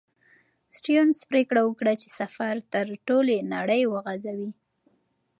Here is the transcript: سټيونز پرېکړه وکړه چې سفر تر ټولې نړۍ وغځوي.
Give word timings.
سټيونز 0.77 1.17
پرېکړه 1.29 1.61
وکړه 1.65 1.93
چې 2.01 2.07
سفر 2.19 2.53
تر 2.73 2.87
ټولې 3.07 3.37
نړۍ 3.53 3.81
وغځوي. 3.87 4.49